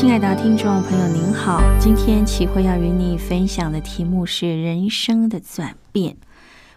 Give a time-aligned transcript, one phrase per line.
[0.00, 6.16] 亲爱的听众朋友，您好，今天启慧要与你分享的题目是人生的转变。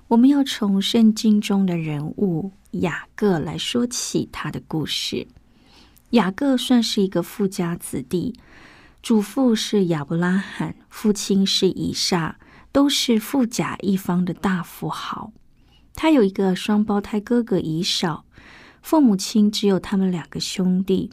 [0.10, 5.26] 我们要从圣经中的人物雅各来说起他的故事。
[6.10, 8.38] 雅各算是一个富家子弟，
[9.02, 12.38] 祖父是亚伯拉罕，父亲是以撒，
[12.74, 15.32] 都是富甲一方的大富豪。
[15.96, 18.26] 他有一个双胞胎哥哥以扫，
[18.82, 21.10] 父母亲只有他们两个兄弟。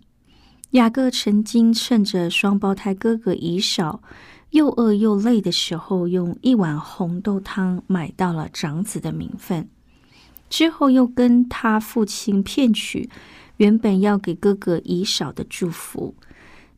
[0.71, 4.03] 雅各曾经趁着双胞胎哥哥以少。
[4.51, 9.69] 又饿又累的时候，用一碗红豆汤买到了长子的名分。
[10.49, 13.09] 之后又跟他父亲骗取
[13.59, 16.17] 原本要给哥哥以少的祝福，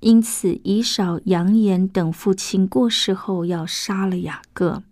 [0.00, 4.82] 因此以少扬言等父亲过世后要杀了雅各。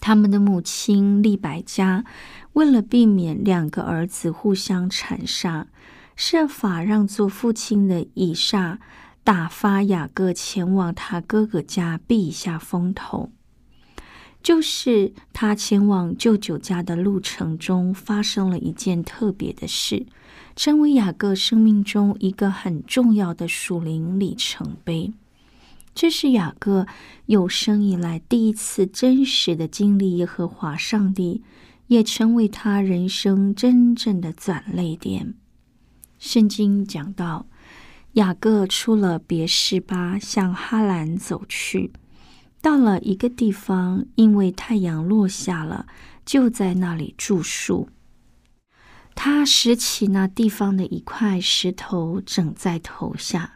[0.00, 2.04] 他们的母亲利百加
[2.54, 5.66] 为了避免两个儿子互相残杀，
[6.24, 8.78] 设法让做父亲的以撒。
[9.24, 13.32] 打发雅各前往他哥哥家避一下风头，
[14.40, 20.06] 就是他前往舅舅家的路程中发生了一件特别的事，
[20.54, 25.12] 成为雅各生命中一个很重要的属灵里程碑。
[25.92, 26.86] 这是雅各
[27.26, 31.42] 有生以来第一次真实的经历耶和华上帝，
[31.88, 35.34] 也成为他人生真正的转泪点。
[36.22, 37.46] 圣经讲到。
[38.12, 41.92] 雅各出了别是巴，向哈兰走去。
[42.60, 45.86] 到了一个地方，因为太阳落下了，
[46.24, 47.88] 就在那里住宿。
[49.16, 53.54] 他拾起那地方的一块石头，枕在头下，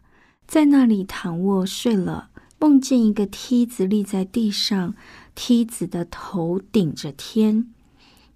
[0.49, 2.31] 在那里躺卧睡了。
[2.59, 4.97] 梦见一个梯子立在地上，
[5.37, 7.69] 梯子的头顶着天，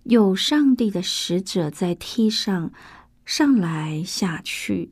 [0.05, 2.71] 有上帝的使者在梯上
[3.33, 4.91] 上来下去。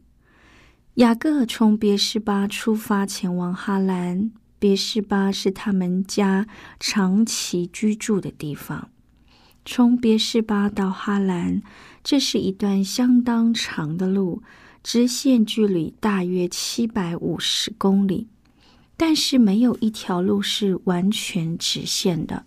[0.95, 4.31] 雅各从别是巴出发，前往哈兰。
[4.61, 6.47] 别是巴是他们家
[6.79, 8.91] 长期居住的地方。
[9.65, 11.63] 从别是巴到哈兰，
[12.05, 14.41] 这是一段相当长的路，
[14.85, 18.29] 直线距离大约七百五十公里。
[18.97, 22.47] 但是没有一条路是完全直线的，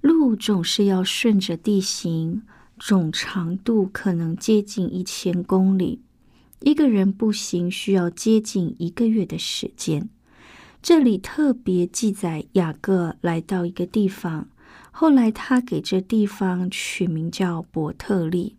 [0.00, 2.42] 路总是要顺着地形，
[2.84, 6.00] 总长度可能接近一千公里。
[6.62, 10.08] 一个人步行需要接近一个月的时间。
[10.82, 14.48] 这里特别记载雅各来到一个地方，
[14.90, 18.56] 后来他给这地方取名叫伯特利。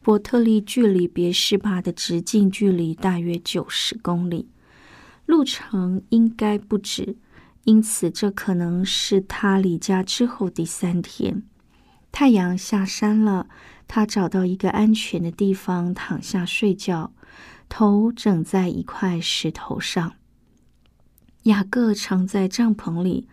[0.00, 4.48] 伯特利距离别是巴的直径距离大约九十公里，
[5.26, 7.18] 路程应该不止，
[7.64, 11.42] 因此这可能是他离家之后第三天。
[12.14, 13.48] 太阳下山了。
[13.88, 17.12] 他找到一个安全的地方躺下睡觉，
[17.68, 20.14] 头枕在一块石头上。
[21.42, 23.26] 雅各常在帐篷里，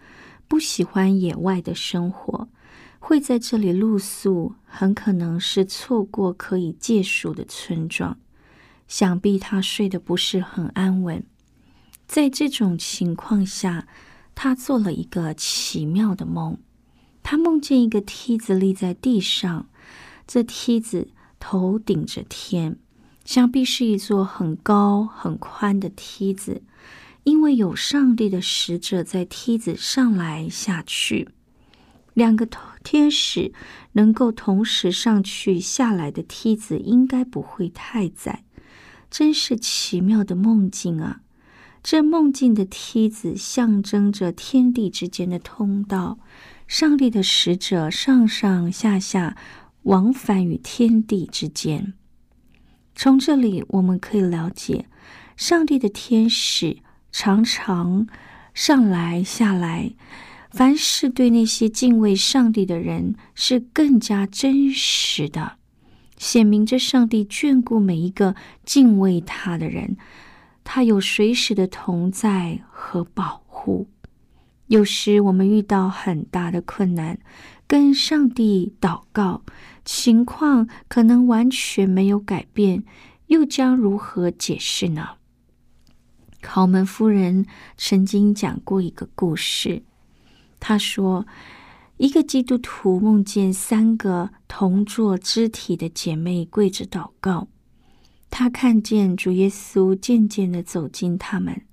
[0.47, 2.49] 不喜欢野外的生活，
[2.97, 8.17] 会在这里露宿，很可能是错过可以借宿的村庄。
[8.87, 11.23] 想必他睡得不是很安稳。
[12.07, 13.87] 在这种情况下，
[14.33, 16.57] 他做了一个奇妙的梦。
[17.23, 19.67] 他梦见一个梯子立在地上。
[20.27, 21.09] 这梯子
[21.39, 22.77] 头顶着天，
[23.25, 26.61] 想必是一座很高很宽的梯子，
[27.23, 31.29] 因为有上帝的使者在梯子上来下去。
[32.13, 32.47] 两个
[32.83, 33.53] 天使
[33.93, 38.43] 能够同时上去下来的梯子，应该不会太窄。
[39.09, 41.21] 真是奇妙的梦境啊！
[41.83, 46.19] 这梦境的梯子象征着天地之间的通道，
[46.71, 49.35] 上帝的使者上上下下。
[49.83, 51.93] 往返于天地之间。
[52.95, 54.85] 从这里我们可以了解，
[55.35, 56.77] 上帝的天使
[57.11, 58.07] 常常
[58.53, 59.91] 上来下来，
[60.51, 65.57] 凡是对那些敬畏上帝的人是更加真实的，
[66.17, 69.97] 显明着上帝眷顾每一个敬畏他的人，
[70.63, 73.87] 他有随时的同在和保护。
[74.71, 77.19] 有时我们遇到很大的困难，
[77.67, 79.41] 跟上帝祷告，
[79.83, 82.85] 情况可能完全没有改变，
[83.27, 85.09] 又将如何解释呢？
[86.41, 87.45] 考门夫人
[87.75, 89.83] 曾经讲过一个故事，
[90.61, 91.27] 她说，
[91.97, 97.49] 一个基督徒梦见三个同坐肢体的姐妹跪着祷告，
[98.29, 101.63] 她看见主耶稣渐渐的走进他们。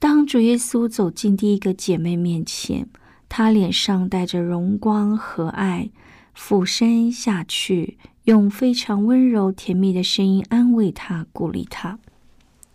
[0.00, 2.88] 当主耶稣走进第一个姐妹面前，
[3.28, 5.90] 他脸上带着荣光和爱，
[6.32, 11.98] 俯身下去，用非常温柔甜蜜的声音安慰她、鼓励她。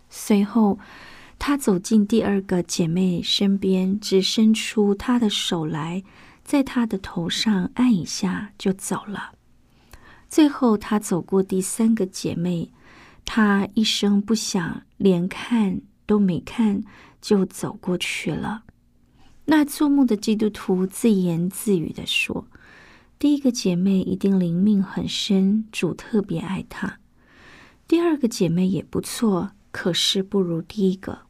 [0.08, 0.78] 随后，
[1.36, 6.04] 他走进第二个姐妹身边，只伸出他的手来，
[6.44, 9.32] 在她的头上按一下，就走了。
[10.28, 12.70] 最后，他走过第三个姐妹，
[13.24, 16.82] 他一声不响，连看都没看。
[17.18, 18.62] 就走过去了。
[19.46, 22.46] 那做梦的基督徒自言自语的说
[23.18, 27.00] ：“第一个姐妹一定灵命很深，主特别爱她。
[27.88, 31.22] 第二个姐妹也不错，可是不如第一个。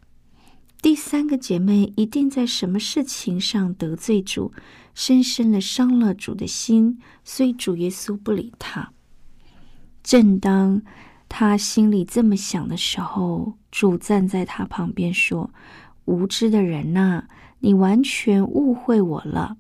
[0.82, 4.52] 第三个姐妹一定在什么事情上得罪主，
[4.93, 8.93] 深深的伤了主的心，所以主耶稣不理她。
[10.02, 10.82] 正当
[11.26, 15.50] 他心里这么想的时候，主站在他旁边说。”
[16.06, 17.25] 无知的人呐，
[17.58, 19.56] 你完全误会我了。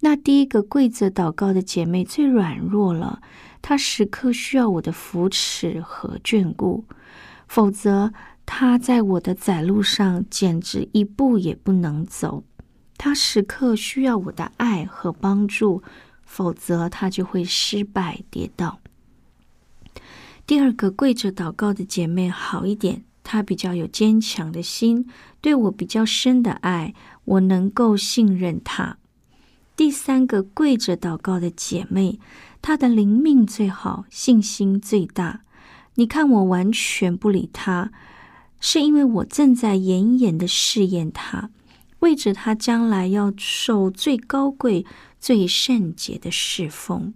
[0.00, 3.20] 那第一个跪着祷告的姐妹最软弱了，
[3.60, 6.86] 她时刻需要我的扶持和眷顾，
[7.46, 8.14] 否则
[8.46, 12.42] 她在我的窄路上简直一步也不能走。
[12.96, 15.82] 她时刻需要我的爱和帮助，
[16.24, 18.80] 否则她就会失败跌倒。
[20.46, 23.04] 第二个跪着祷告的姐妹好一点。
[23.22, 25.06] 他比较有坚强的心，
[25.40, 28.98] 对我比较深的爱，我能够信任他。
[29.74, 32.20] 第三个跪着祷告的姐妹，
[32.60, 35.40] 她的灵命最好，信心最大。
[35.94, 37.90] 你看我完全不理她，
[38.60, 41.50] 是因为我正在严严的试验她，
[42.00, 44.84] 为着她将来要受最高贵、
[45.18, 47.14] 最圣洁的侍奉。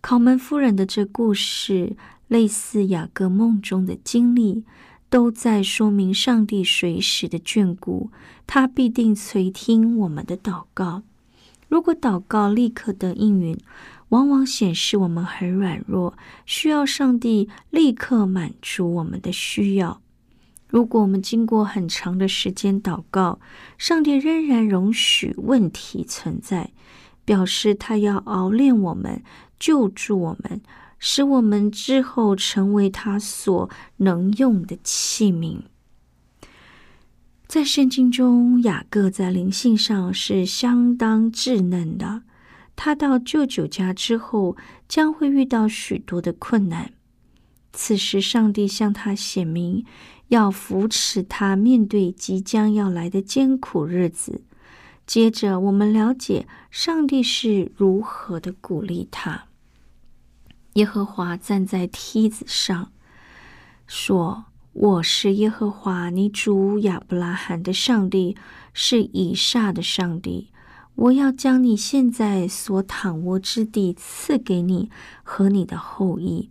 [0.00, 1.96] 考门夫人的这故事，
[2.28, 4.64] 类似雅各梦中的经历。
[5.12, 8.10] 都在说明上帝随时的眷顾，
[8.46, 11.02] 他必定垂听我们的祷告。
[11.68, 13.58] 如果祷告立刻得应允，
[14.08, 16.16] 往往显示我们很软弱，
[16.46, 20.00] 需要上帝立刻满足我们的需要。
[20.66, 23.38] 如果我们经过很长的时间祷告，
[23.76, 26.70] 上帝仍然容许问题存在，
[27.26, 29.22] 表示他要熬炼我们，
[29.58, 30.62] 救助我们。
[31.04, 35.62] 使我们之后成为他所能用的器皿。
[37.48, 42.22] 在圣经中，雅各在灵性上是相当稚嫩的。
[42.76, 44.56] 他到舅舅家之后，
[44.88, 46.92] 将会遇到许多的困难。
[47.72, 49.84] 此时，上帝向他显明，
[50.28, 54.44] 要扶持他面对即将要来的艰苦日子。
[55.04, 59.46] 接着，我们了解上帝是如何的鼓励他。
[60.74, 62.90] 耶和华站在梯子上，
[63.86, 68.34] 说：“我是耶和华，你主亚伯拉罕的上帝，
[68.72, 70.48] 是以撒的上帝。
[70.94, 74.90] 我要将你现在所躺卧之地赐给你
[75.22, 76.48] 和你的后裔。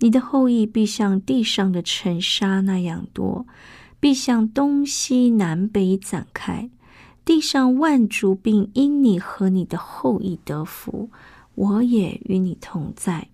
[0.00, 3.46] 你的后裔必像地上的尘沙那样多，
[3.98, 6.68] 必向东西南北展开。
[7.24, 11.08] 地上万族并因你和你的后裔得福。
[11.54, 13.28] 我也与你同在。”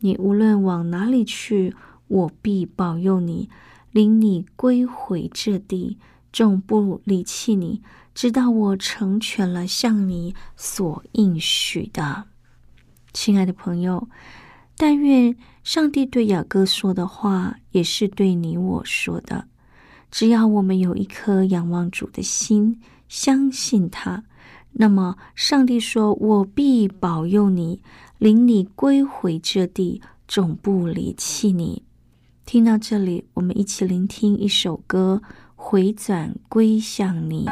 [0.00, 1.74] 你无论往哪里去，
[2.06, 3.48] 我必保佑你，
[3.90, 5.98] 领你归回这地，
[6.32, 7.82] 众不离弃你，
[8.14, 12.24] 直到我成全了向你所应许的。
[13.12, 14.08] 亲爱的朋友，
[14.76, 19.48] 但愿上帝对雅各说的话，也是对你我说的。
[20.10, 24.24] 只要我们有一颗仰望主的心，相信他，
[24.72, 27.82] 那么上帝说：“我必保佑你。”
[28.18, 31.84] 领你归回这地，总不离弃你。
[32.44, 35.22] 听到这里，我们一起聆听一首歌，
[35.54, 37.46] 《回转归向你》。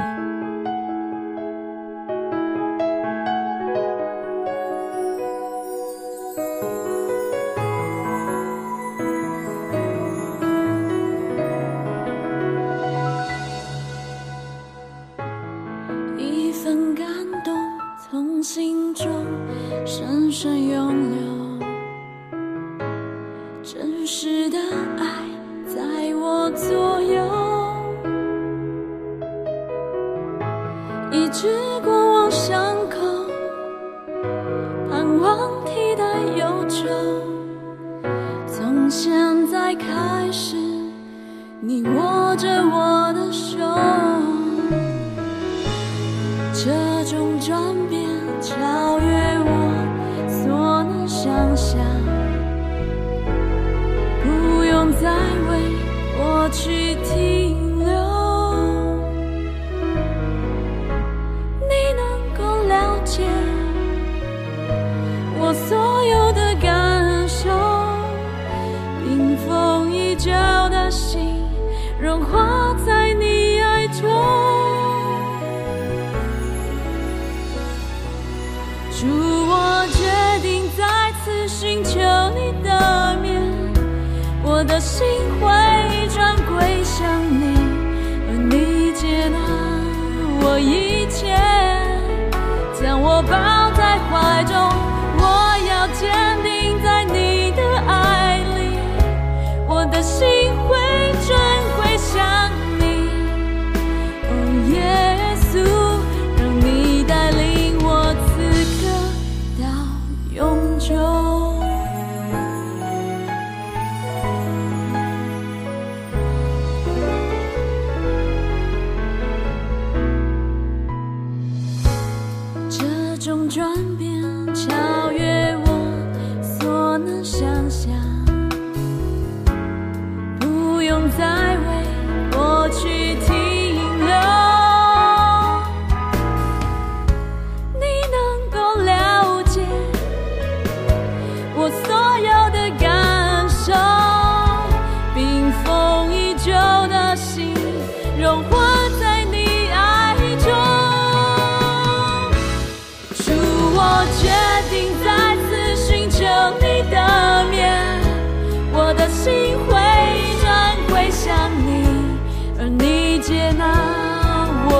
[56.46, 56.85] 过去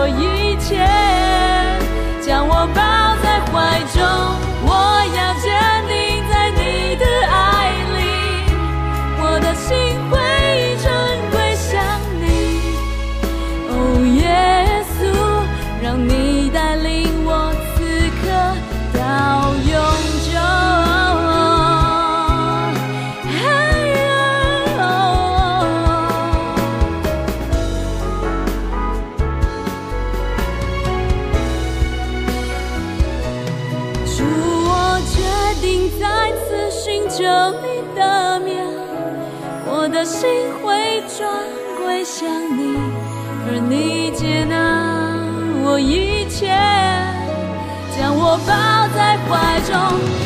[0.08, 0.86] 一切，
[2.20, 4.45] 将我抱在怀中。
[48.38, 50.25] 抱在怀中。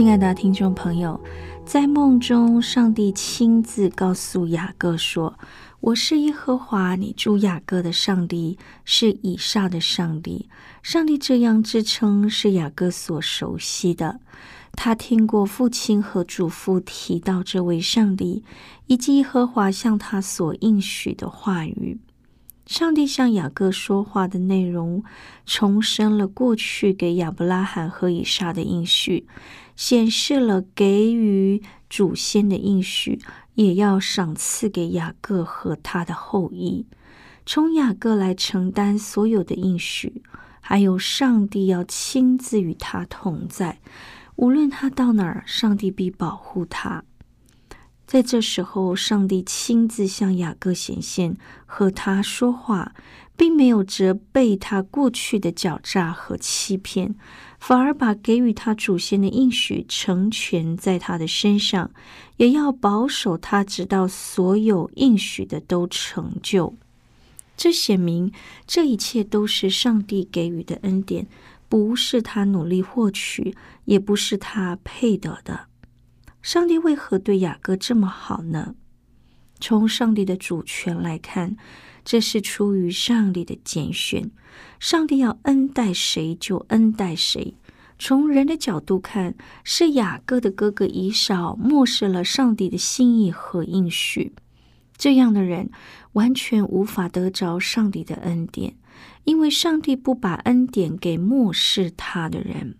[0.00, 1.20] 亲爱的听众朋友，
[1.66, 5.38] 在梦中，上帝亲自告诉雅各说
[5.80, 10.48] ：“我是耶和华你住雅各的上帝，是以撒的上帝。”
[10.82, 14.20] 上帝这样自称是雅各所熟悉的。
[14.72, 18.42] 他听过父亲和祖父提到这位上帝，
[18.86, 22.00] 以及耶和华向他所应许的话语。
[22.70, 25.02] 上帝向雅各说话的内容，
[25.44, 29.26] 重申了过去给亚伯拉罕和以撒的应许，
[29.74, 31.60] 显示了给予
[31.90, 33.18] 祖先的应许，
[33.54, 36.86] 也要赏赐给雅各和他的后裔，
[37.44, 40.22] 从雅各来承担所有的应许，
[40.60, 43.80] 还有上帝要亲自与他同在，
[44.36, 47.02] 无论他到哪儿，上帝必保护他。
[48.10, 52.92] 在这时候，上帝亲自向雅各显现，和他说话，
[53.36, 57.14] 并没有责备他过去的狡诈和欺骗，
[57.60, 61.92] 反而把给予他祖先的应许成全在他的身上，
[62.38, 66.74] 也要保守他，直到所有应许的都成就。
[67.56, 68.32] 这显明
[68.66, 71.28] 这一切都是上帝给予的恩典，
[71.68, 75.69] 不是他努力获取，也不是他配得的。
[76.42, 78.74] 上帝为何对雅各这么好呢？
[79.60, 81.56] 从上帝的主权来看，
[82.02, 84.30] 这是出于上帝的拣选。
[84.78, 87.54] 上帝要恩待谁就恩待谁。
[87.98, 94.32] 从人的角度看，是雅各的哥哥以扫漠视了上帝的心意和应许。
[94.96, 95.70] 这样的人
[96.12, 98.76] 完全无法得着上帝的恩典，
[99.24, 102.76] 因为上帝不把恩典给漠视他的人。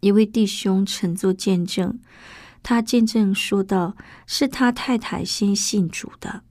[0.00, 1.98] 一位弟兄曾做见证，
[2.62, 6.42] 他见证说道：“是他太太先信主的。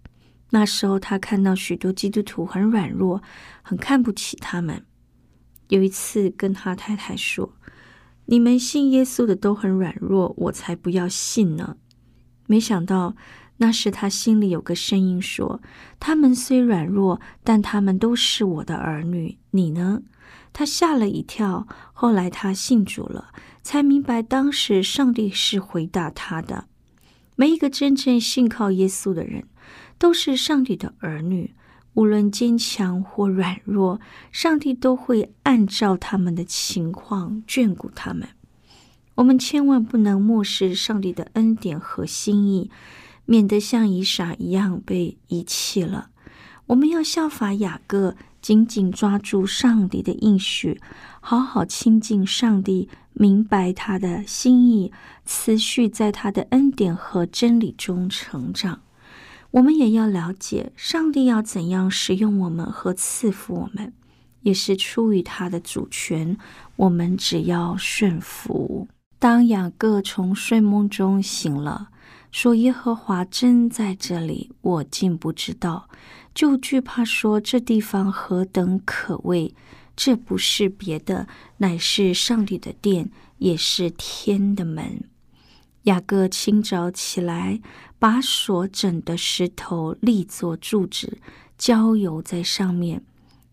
[0.50, 3.22] 那时候他看到许多基督徒很软弱，
[3.62, 4.86] 很看不起他们。
[5.70, 7.54] 有一次跟他太太说
[8.28, 11.78] ：‘你们信耶稣的都很软弱，我才不要信呢。’
[12.48, 13.16] 没想到。”
[13.58, 15.62] 那时他心里有个声音说
[16.00, 19.38] ：“他们虽软弱，但他们都是我的儿女。
[19.52, 20.04] 你呢？”
[20.54, 21.68] 他吓了一跳。
[21.94, 23.30] 后来他信主了，
[23.64, 26.66] 才明白当时上帝是回答他的。
[27.36, 29.46] 每一个真正信靠耶稣的人，
[29.98, 31.56] 都是上帝的儿女。
[31.94, 34.00] 无论坚强或软弱，
[34.32, 38.30] 上帝都会按照他们的情况眷顾他们。
[39.16, 42.70] 我们千万不能漠视上帝的恩典和心意。
[43.28, 46.10] 免得像以撒一样被遗弃了。
[46.66, 50.82] 我们要效法雅各，紧紧抓住上帝的应许，
[51.22, 54.92] 好好亲近上帝，明白他的心意，
[55.26, 58.82] 持续在他的恩典和真理中成长。
[59.52, 63.94] 我们也要了解上帝要怎样使用我们和赐福我们，
[64.42, 66.38] 也是出于他的主权。
[66.76, 68.88] 我们只要顺服。
[69.20, 71.90] 当雅各从睡梦中醒了。
[72.32, 75.90] 说耶和华真在这里，我竟不知道，
[76.36, 79.54] 就惧怕说这地方何等可畏！
[79.96, 83.10] 这不是别的，乃是上帝的殿，
[83.40, 85.04] 也是天的门。
[85.84, 87.62] 雅各清早起来，
[87.98, 91.18] 把所整的石头立作柱子，
[91.58, 93.02] 浇油在上面，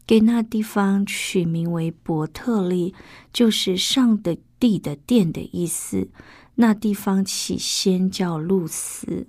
[0.07, 2.95] 给那地方取名为伯特利，
[3.33, 4.21] 就是上
[4.59, 6.09] 帝的殿的意思。
[6.57, 9.27] 那地方起先叫露丝。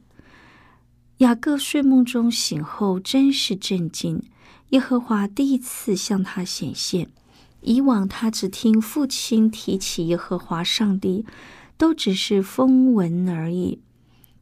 [1.20, 4.22] 雅各睡梦中醒后，真是震惊。
[4.70, 7.10] 耶和华第一次向他显现。
[7.62, 11.26] 以往他只听父亲提起耶和华上帝，
[11.78, 13.82] 都只是风闻而已。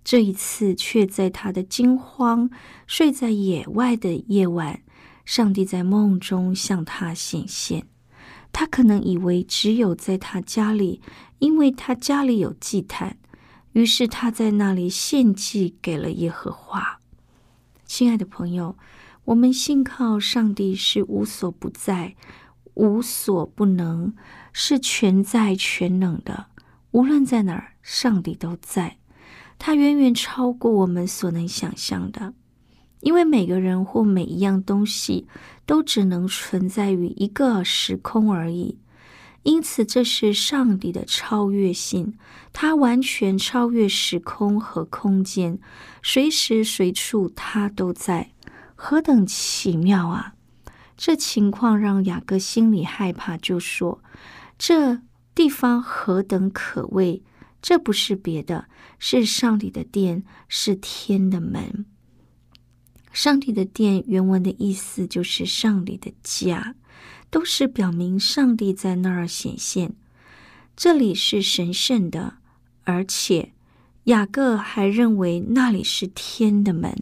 [0.03, 2.49] 这一次却在他的惊慌、
[2.85, 4.81] 睡在野外的夜晚，
[5.23, 7.87] 上帝在梦中向他显现。
[8.53, 11.01] 他可能以为只有在他家里。
[11.39, 13.17] 因为他家里有祭坛，
[13.73, 16.99] 于是他在那里献祭给了耶和华。
[17.85, 18.77] 亲爱的朋友，
[19.25, 22.15] 我们信靠上帝是无所不在、
[22.75, 24.13] 无所不能，
[24.53, 26.45] 是全在全能的。
[26.91, 28.95] 无论在哪儿，上帝都在。
[29.59, 32.33] 他远远超过我们所能想象的。
[33.03, 35.27] 因为每个人或每一样东西
[35.65, 38.79] 都只能存在于一个时空而已。
[39.43, 42.17] 因此，这是上帝的超越性，
[42.53, 45.59] 他完全超越时空和空间，
[46.01, 48.31] 随时随处他都在，
[48.73, 50.33] 何等奇妙啊！
[50.95, 54.01] 这情况让雅各心里害怕，就说
[54.57, 55.01] ：“这
[55.35, 57.21] 地方何等可畏！
[57.61, 61.85] 这不是别的，是上帝的殿，是天的门。
[63.13, 66.76] 上帝的殿原文的意思就是上帝的家。”
[67.30, 69.95] 都是表明上帝在那儿显现，
[70.78, 72.36] 这里是神圣的，
[72.84, 73.54] 而且
[74.04, 76.95] 雅各还认为那里是天的门，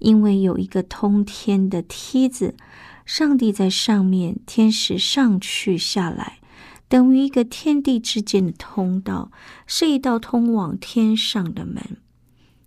[0.00, 2.56] 因为有一个通天的梯子，
[3.04, 6.40] 上帝在上面，天使上去下来，
[6.88, 9.30] 等于一个天地之间的通道，
[9.68, 11.98] 是一道通往天上的门。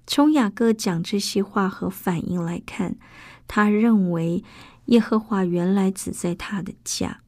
[0.10, 2.98] 从雅各讲这些话和反应来看，
[3.48, 4.43] 他认为。
[4.89, 7.22] 耶和华原来只在他的家，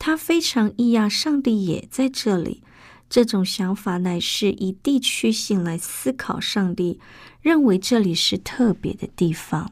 [0.00, 2.60] 他非常异样，上帝也在这里。
[3.08, 6.98] 这种想法乃是以地区性来思考上帝，
[7.40, 9.70] 认为这里是特别的地方。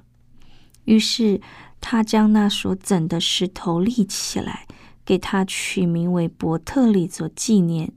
[0.85, 1.41] 于是
[1.81, 4.69] 他将那所整的石头立起来，
[5.05, 7.93] 给他取名为伯特利做纪念。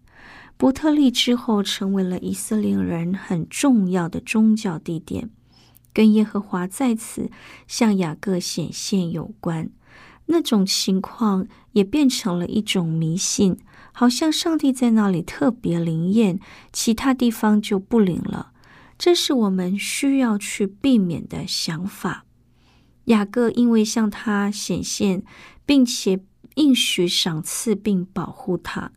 [0.58, 5.30] 伯特利之后成为了以色列人很重要的宗教地点。
[5.94, 7.30] 跟耶和华在此
[7.68, 9.70] 向雅各显现有关，
[10.26, 13.58] 那种情况也变成了一种迷信，
[13.94, 16.40] 好像上帝在那里特别灵验，
[16.74, 18.52] 其他地方就不灵了。
[18.98, 22.26] 这是我们需要去避免的想法。
[23.06, 25.24] 雅各因为向他显现，
[25.66, 26.20] 并且
[26.56, 28.92] 应许赏赐并保护他，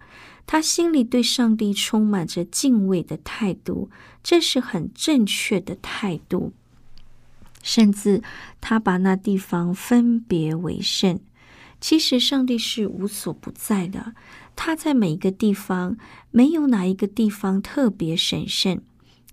[0.50, 3.90] 他心里对上帝充满着敬畏的态度，
[4.22, 6.54] 这是很正确的态度。
[7.62, 8.22] 甚至
[8.58, 11.20] 他把那地方分别为圣。
[11.82, 14.14] 其实上帝是无所不在的，
[14.56, 15.98] 他在每一个地方，
[16.30, 18.80] 没有哪一个地方特别神圣，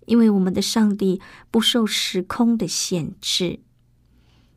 [0.08, 3.62] 因为我们的上帝不受时空的限制。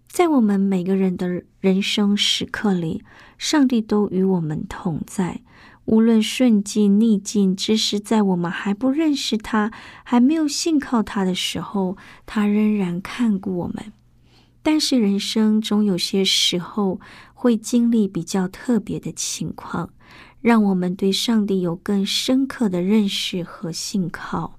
[0.09, 3.05] 在我们每个人的人生时刻里，
[3.37, 5.43] 上帝都与我们同在，
[5.89, 9.73] 无论顺境逆境，只是在我们还不认识他、
[10.05, 11.97] 还没有信靠他的时候，
[12.27, 13.91] 他仍然看顾我们。
[14.63, 17.01] 但是人生总有些时候
[17.33, 19.89] 会经历比较特别的情况，
[20.43, 24.59] 让我们对上帝有更深刻的认识和信靠。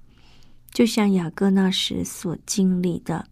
[0.72, 3.26] 就像雅各那时所经历的，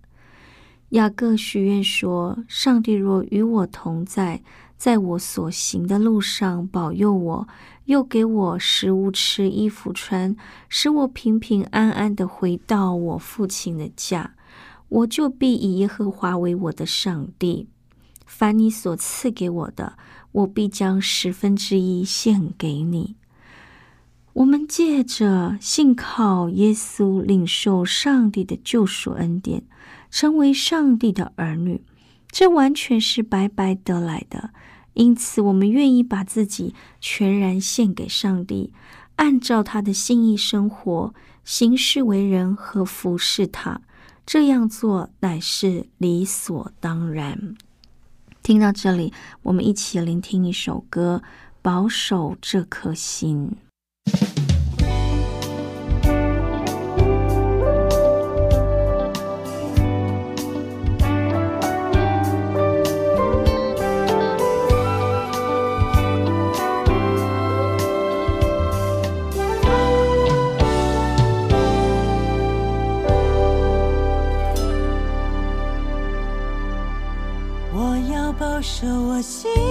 [0.91, 4.43] 雅各许愿说：“上帝若与我同在，
[4.79, 7.49] 在我所行的路上保佑我，
[7.85, 10.35] 又给我食物吃、衣服穿，
[10.71, 14.35] 使我平平安安的回到我父亲的家。”
[14.91, 17.69] 我就必以耶和华为我的上帝，
[18.25, 19.99] 凡你所赐给我的，
[20.33, 23.15] 我必将十分之一献给你。
[24.33, 29.65] 我们借着信靠耶稣，领受上帝的救赎恩典，
[30.11, 31.83] 成为上帝的儿女，
[32.31, 34.51] 这完全是白白得来的。
[34.95, 38.73] 因此，我们愿意把自己全然献给上帝，
[39.17, 41.15] 按照他的心意生活、
[41.45, 43.81] 行事为人和服侍他。
[44.27, 47.55] 这样做乃是理所当然。
[48.43, 49.13] 听到这里，
[49.43, 51.23] 我们一起聆听一首歌，
[51.63, 53.57] 《保守这颗心》。
[78.81, 79.68] 着我心。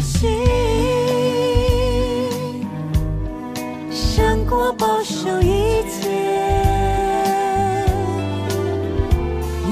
[0.00, 0.30] 心，
[3.90, 6.10] 胜过保守一切，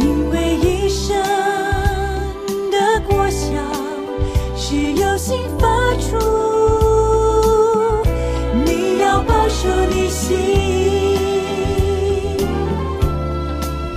[0.00, 1.16] 因为一生
[2.70, 3.46] 的果效
[4.56, 6.16] 是由心发出，
[8.64, 10.36] 你要保守你心，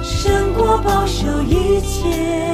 [0.01, 2.46] 胜过保守一切。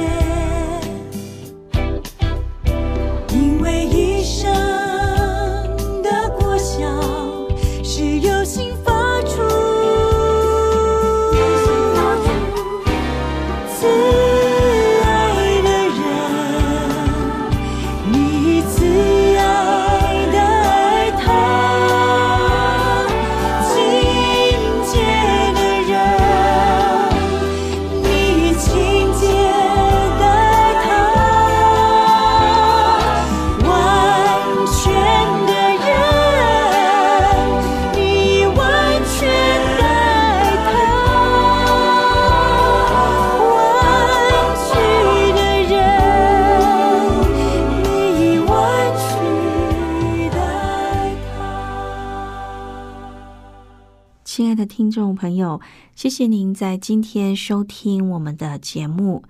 [55.24, 55.58] 朋友，
[55.96, 59.24] 谢谢您在今天收听我们的节目。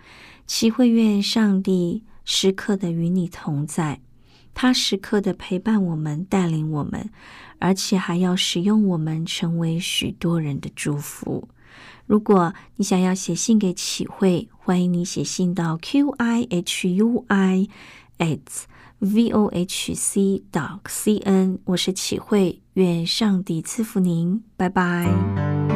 [0.45, 4.01] 祈会愿上帝时刻的与你同在，
[4.55, 7.11] 他时刻的陪伴我们，带领我们，
[7.61, 11.49] 而且还要使用我们成为许多人的祝福。
[12.07, 17.69] 如果你想要写信给启会，欢迎你写信到 q i h u i
[18.19, 18.41] at
[18.99, 21.61] v o h c dot c n。
[21.67, 25.74] 我是启慧，愿上帝赐福您，拜拜。